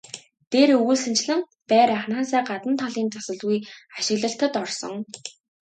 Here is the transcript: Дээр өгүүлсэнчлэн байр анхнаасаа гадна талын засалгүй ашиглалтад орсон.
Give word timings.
Дээр 0.51 0.69
өгүүлсэнчлэн 0.79 1.41
байр 1.69 1.89
анхнаасаа 1.97 2.41
гадна 2.49 2.73
талын 2.81 3.07
засалгүй 3.13 3.57
ашиглалтад 3.97 4.53
орсон. 4.63 4.93